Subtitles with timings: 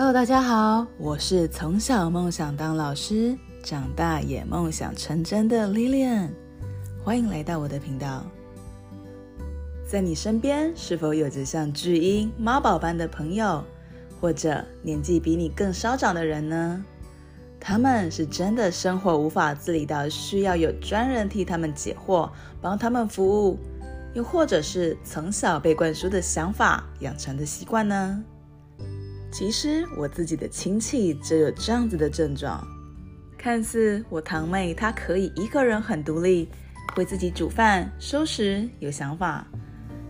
[0.00, 6.30] Hello，大家好，我是从小梦想当老师，长大也梦想成真的 Lilian，
[7.04, 8.24] 欢迎来到我的频道。
[9.86, 13.62] 在你身边是否有着像巨婴、妈宝般的朋友，
[14.18, 16.82] 或者年纪比你更稍长的人呢？
[17.60, 22.30] 他们是真的生活无法自理到需要有专人替他们解惑、
[22.62, 23.58] 帮他们服务，
[24.14, 28.24] 又或者是从小被灌输的想法养成的习惯呢？
[29.30, 32.66] 其实我自己的亲戚就有这样子的症状，
[33.38, 36.48] 看似我堂妹她可以一个人很独立，
[36.94, 39.46] 会自己煮饭、收拾，有想法，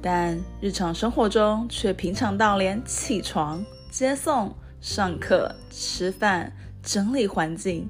[0.00, 6.52] 但日常生活中却平常到连起床、接送、上课、吃饭。
[6.84, 7.88] 整理环境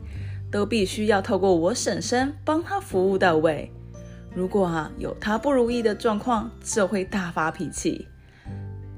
[0.51, 3.73] 都必须要透过我婶婶帮她服务到位。
[4.35, 8.07] 如果啊有她不如意的状况，就会大发脾气。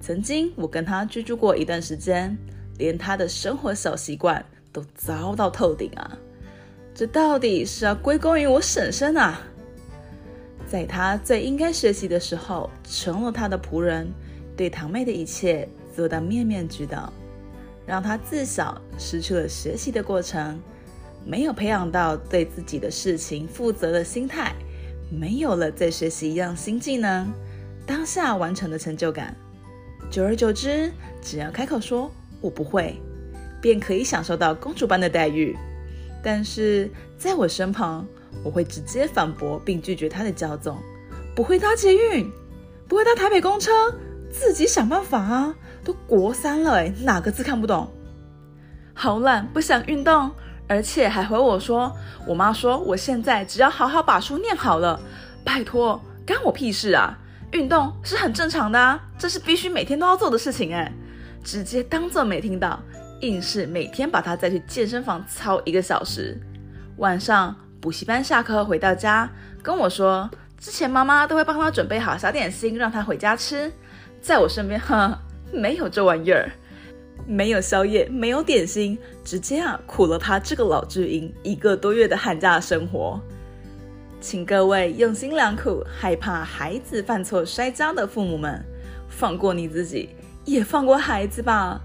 [0.04, 2.36] 曾经我跟她居住过一段时间，
[2.76, 6.18] 连她的生活小习惯都糟到透顶啊！
[6.94, 9.40] 这到底是要归功于我婶婶啊？
[10.66, 14.06] 在她最应该学习的时候，成了她的仆人，
[14.54, 17.10] 对堂妹的一切做到面面俱到。
[17.86, 20.60] 让他自小失去了学习的过程，
[21.24, 24.54] 没有培养到对自己的事情负责的心态，
[25.10, 27.32] 没有了再学习一样新技能，
[27.86, 29.34] 当下完成的成就感。
[30.14, 32.08] 久而久之，只要开口说
[32.40, 32.96] “我不会”，
[33.60, 35.58] 便可以享受到公主般的待遇。
[36.22, 38.06] 但是在我身旁，
[38.44, 40.78] 我会直接反驳并拒绝他的骄纵
[41.34, 42.30] ：“不会搭捷运，
[42.86, 43.72] 不会搭台北公车，
[44.30, 47.92] 自己想办法啊。”都国三了诶，哪个字看不懂？
[48.94, 50.30] 好懒，不想运动，
[50.68, 51.92] 而且还回我说
[52.24, 55.00] ：“我妈说我现在只要好好把书念好了，
[55.44, 57.18] 拜托，干我屁事啊！
[57.54, 60.92] 运动是很正常的啊，这是必须每天都要做的事情诶。”
[61.44, 62.80] 直接当做没听到，
[63.20, 66.40] 硬是每天把他带去健身房操一个小时。
[66.96, 69.30] 晚上补习班下课回到家，
[69.62, 70.28] 跟我说
[70.58, 73.70] 之前妈妈都会帮他准备好小点心让他回家吃，
[74.20, 75.18] 在我身边，哈。
[75.52, 76.50] 没有这玩意儿，
[77.28, 83.20] 没有宵夜，没有点心，直接啊苦了他这个老巨婴一个多月的寒假生活。
[84.24, 88.64] 请各位用心良苦、害怕孩子犯错摔跤的父母们，
[89.06, 91.78] 放过你自己，也放过孩子吧。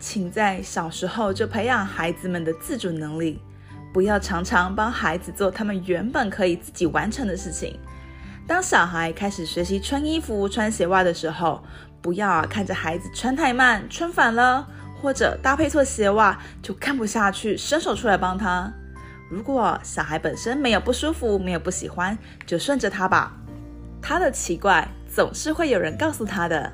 [0.00, 3.40] 请在小时候就培养孩子们的自主能力，
[3.94, 7.78] 不要常常帮孩子做他们原本可以自己完成的事情。
[8.48, 11.62] 当小孩开始学习穿衣服、穿鞋袜的时候，
[12.02, 14.66] 不要啊，看着孩子穿太慢、穿反了，
[15.00, 18.74] 或者搭配错鞋袜就看不下去，伸手出来帮他。
[19.30, 23.32] 如果小孩本身没有不舒服、没有不喜欢，就顺着他吧。
[24.02, 26.72] 他的奇怪总是会有人告诉他的。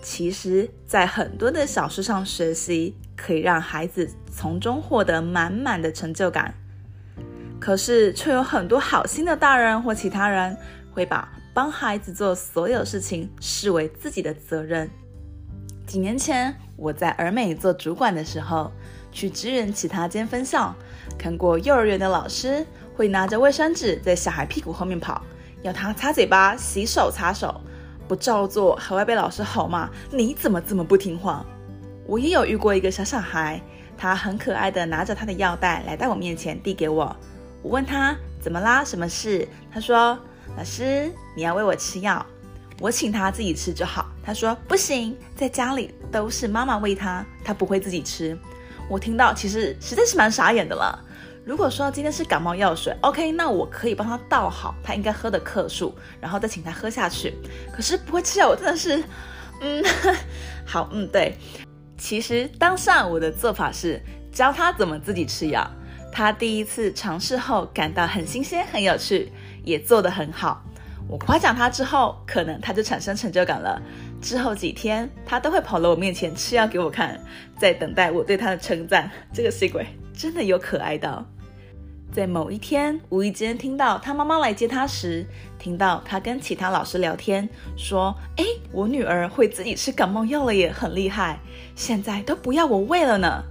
[0.00, 6.54] 其实，在很多的小事上学习，可以让孩子从中获得满满的成就感。
[7.58, 10.56] 可是，却有很多好心的大人或其他人
[10.92, 14.88] 会把帮孩子做所有事情视为自己的责任。
[15.86, 18.70] 几年前，我在儿美做主管的时候，
[19.12, 20.74] 去支援其他间分校，
[21.18, 25.22] 看过幼儿园的老师会拿着卫生纸在小孩屁股后面跑，
[25.62, 27.60] 要他擦嘴巴、洗手、擦手，
[28.06, 31.44] 不照做还会被老师吼骂：“你怎么这么不听话？”
[32.06, 33.60] 我也有遇过一个小小孩，
[33.96, 37.16] 他很可爱的拿着他的药袋来到我面前递给我，
[37.62, 38.84] 我问他怎么啦？
[38.84, 39.46] 什么事？
[39.72, 40.18] 他说。
[40.56, 42.26] 老师，你要喂我吃药，
[42.80, 44.10] 我请他自己吃就好。
[44.20, 48.36] 他说不行，在家里都是妈妈喂他，他不会自己吃。
[48.90, 50.98] 我听到其实实在是蛮傻眼的了。
[51.44, 57.34] 如果说今天是感冒药水，OK，那我可以帮他倒好他应该喝的克数，然后再请他喝下去。
[57.72, 59.02] 可是不会吃药，我真的是，
[59.60, 59.84] 嗯，
[60.66, 61.36] 好，嗯，对。
[61.96, 64.02] 其实当下我的做法是
[64.32, 65.64] 教他怎么自己吃药。
[66.12, 69.32] 他第一次尝试后感到很新鲜，很有趣。
[69.62, 70.64] 也做得很好，
[71.10, 73.82] 我夸奖他之后，可能他就产生成就感了。
[74.22, 77.18] 之后几天，他都会跑到我面前吃药给我看，
[77.58, 79.10] 在等待我对他的称赞。
[79.32, 81.26] 这个细鬼真的有可爱到。
[82.12, 85.26] 在某一天，无意间听到他妈妈来接他时，
[85.58, 91.40] 听到他跟其他老师聊天，说：“诶，我女儿会自己吃感冒药了也很厉害，
[91.74, 93.42] 现在都不要我喂了呢。”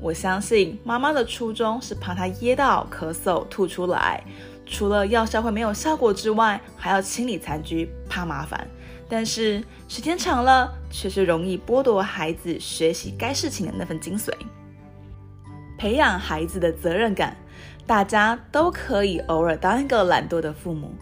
[0.00, 4.22] 我相信妈妈的初衷是怕他噎到、咳嗽、吐出来。
[4.70, 8.68] 除了药效会没有效果之外，还要清理残局，怕麻烦。
[9.08, 14.30] 但是时间长了，却是容易剥夺孩子学习该事情的那份精髓。
[15.78, 17.36] 培养孩子的责任感，
[17.86, 20.92] 大家都可以偶尔当一个懒惰的父母。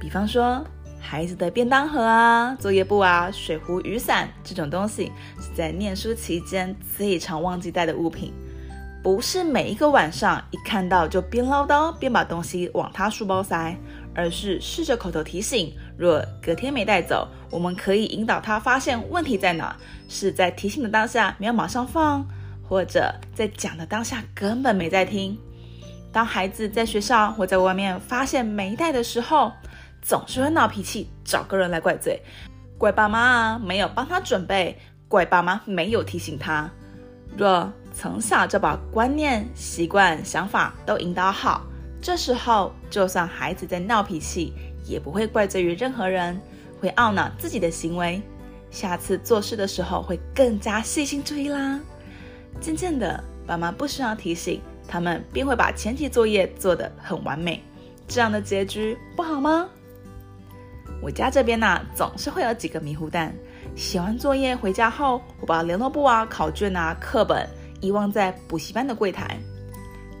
[0.00, 0.66] 比方说，
[1.00, 8.32] 孩子的便当盒啊、作业簿啊、水壶、雨伞这种东西，是在念书期间最常忘记带的物品。
[9.04, 13.76] 不是每一个晚上一看到就边唠叨边把东西往他书包塞，
[14.14, 15.70] 而是试着口头提醒。
[15.98, 19.76] 若隔天没带走，我们可以引导他发现问题在哪，
[20.08, 22.26] 是在提醒的当下没有马上放，
[22.66, 25.38] 或者在讲的当下根本没在听。
[26.10, 29.52] 当孩子在学校或在外面发现没带的时候，
[30.00, 32.18] 总是会闹脾气，找个人来怪罪，
[32.78, 34.78] 怪爸妈啊，没有帮他准备，
[35.08, 36.70] 怪爸妈没有提醒他。
[37.36, 41.64] 若从小就把观念、习惯、想法都引导好，
[42.02, 44.52] 这时候就算孩子在闹脾气，
[44.84, 46.38] 也不会怪罪于任何人，
[46.80, 48.20] 会懊恼自己的行为。
[48.70, 51.78] 下次做事的时候会更加细心注意啦。
[52.60, 57.62] 渐渐的，爸妈不需要提醒，他们便会把前期作业做得很完美。
[58.08, 59.68] 这样的结局不好吗？
[61.00, 63.32] 我家这边呢、总是会有几个迷糊蛋，
[63.76, 67.48] 写完作业回家后，我把联络簿啊、考卷啊、课本。
[67.84, 69.38] 遗忘在补习班的柜台。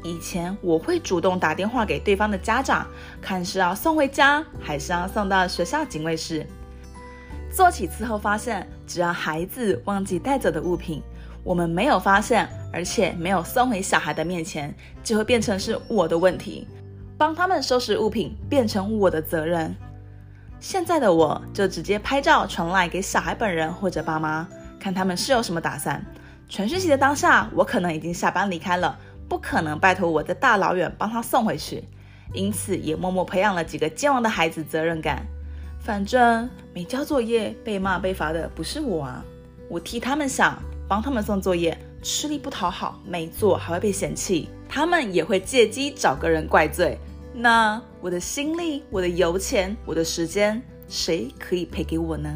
[0.02, 2.86] 以前我会主动打电话给对方的家长，
[3.22, 6.46] 看是要送回家，还是要送到学校警卫室。
[7.50, 11.02] 做几次后发现，只要孩子忘记带走的物品，
[11.42, 16.68] 我们没有发现，而且没有送回小孩的面前，就会变成是我的问题。
[17.16, 19.74] 帮他们收拾物品变成我的责任。
[20.60, 24.46] 现在的我就直接拍照传来给小孩本人或者爸妈，
[24.78, 26.04] 看他们是有什么打算。
[26.48, 28.98] 传讯息的当下，我可能已经下班离开了，
[29.28, 31.82] 不可能拜托我的大老远帮他送回去，
[32.32, 35.26] 因此也默默培养了几个健忘的孩子责任感。
[35.80, 39.24] 反正没交作业被骂被罚的不是我啊，
[39.68, 40.56] 我替他们想，
[40.88, 46.98] 帮他们送作业，吃力不讨好，没做还会被嫌弃，他们也会借机找个人怪罪。
[47.34, 52.30] 那我的心力、我的油钱、我的时间，谁可以赔给我呢？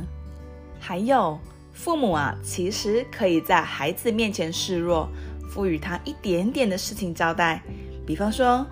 [0.81, 1.39] 还有。
[1.79, 5.09] 父母啊，其实可以在孩子面前示弱，
[5.49, 7.63] 赋予他一点点的事情交代。
[8.05, 8.67] 比方说，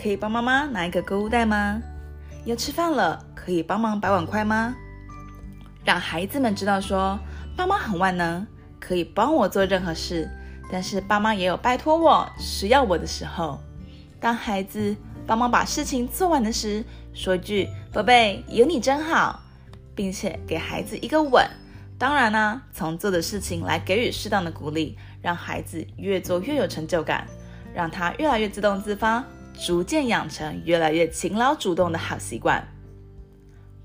[0.00, 1.82] 可以帮妈妈拿一个购物袋吗？
[2.44, 4.76] 要吃饭了，可以帮忙摆碗筷吗？
[5.84, 7.18] 让孩子们知道说，
[7.56, 8.46] 爸妈很万能，
[8.78, 10.30] 可以帮我做任何事。
[10.70, 13.58] 但是爸妈也有拜托我需要我的时候。
[14.20, 19.42] 当孩子帮忙把事情做完的时，说句“宝贝，有你真好”，
[19.96, 21.44] 并且给孩子一个吻。
[22.02, 27.24] 当然呢、从做的事情来给予适当的鼓励，让孩子越做越有成就感，
[27.72, 32.66] 让他越来越自动自发，逐渐养成越来越勤劳主动的好习惯。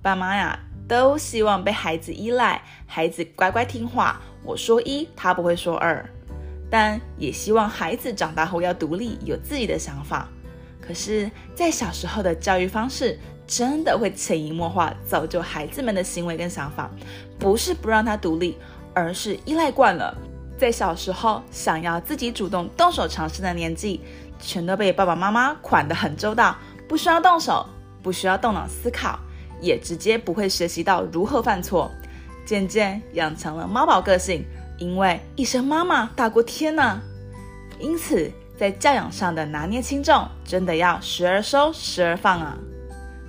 [0.01, 6.03] 爸妈呀，都希望被孩子依赖，孩子乖乖听话，我说一，他不会说二，
[6.71, 10.27] 但也希望孩子长大后要独立，有自己的想法。
[10.87, 16.89] 可是，在小时候的教育方式，真的会潜移默化造就孩子们的行为跟想法，
[17.37, 18.57] 不是不让他独立，
[18.93, 20.17] 而是依赖惯了。
[20.57, 24.01] 在小时候想要自己主动动手尝试的年纪，
[24.39, 26.55] 全都被爸爸妈妈管得很周到，
[26.87, 27.67] 不需要动手，
[28.01, 29.19] 不需要动脑思考，
[29.59, 31.91] 也直接不会学习到如何犯错，
[32.45, 34.45] 渐渐养成了妈宝个性，
[34.77, 37.01] 因为一声妈妈大过天呐。
[37.79, 42.57] 因此，在教养上的拿捏轻重，真的要时而收，时而放啊。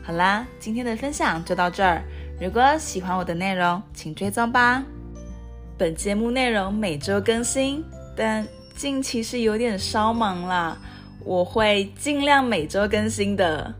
[0.03, 2.03] 好啦，今天的分享就到这儿。
[2.41, 4.83] 如果喜欢我的内容，请追踪吧。
[5.77, 7.85] 本节目内容每周更新，
[8.17, 10.77] 但近期是有点稍忙啦。
[11.25, 13.75] 我会尽量每周更新的。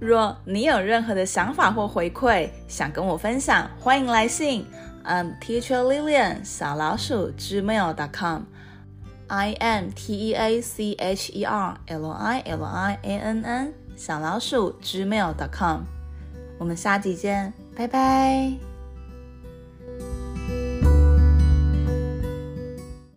[0.00, 4.66] 若你有任何的想法或回馈，想跟我分享，欢迎来信。
[5.04, 8.42] I'm Teacher Lilian 小老鼠 gmail.com。
[9.28, 13.74] I am T E A C H E R L I L I A N N。
[13.96, 15.82] 小老鼠 gmail.com，
[16.58, 18.67] 我们下集见，拜拜。